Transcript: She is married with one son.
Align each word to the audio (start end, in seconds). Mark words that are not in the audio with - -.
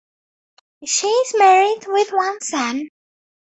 She 0.83 1.05
is 1.05 1.35
married 1.37 1.85
with 1.87 2.09
one 2.11 2.41
son. 2.41 2.89